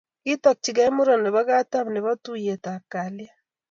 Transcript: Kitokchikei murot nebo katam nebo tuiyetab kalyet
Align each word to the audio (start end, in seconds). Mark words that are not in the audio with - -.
Kitokchikei 0.23 0.91
murot 0.95 1.19
nebo 1.23 1.41
katam 1.49 1.85
nebo 1.93 2.11
tuiyetab 2.23 2.81
kalyet 2.91 3.35